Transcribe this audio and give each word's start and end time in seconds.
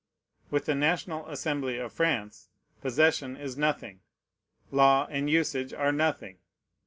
With 0.49 0.65
the 0.65 0.73
National 0.73 1.27
Assembly 1.27 1.77
of 1.77 1.93
France 1.93 2.49
possession 2.81 3.37
is 3.37 3.55
nothing, 3.55 4.01
law 4.71 5.05
and 5.11 5.29
usage 5.29 5.75
are 5.75 5.91
nothing. 5.91 6.39